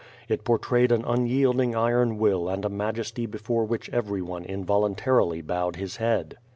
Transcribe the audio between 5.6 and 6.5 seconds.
his head.